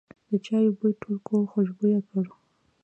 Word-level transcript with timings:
د 0.29 0.31
چای 0.45 0.65
بوی 0.77 0.93
ټول 1.01 1.17
کور 1.27 1.43
خوشبویه 1.51 1.99
کړ. 2.09 2.25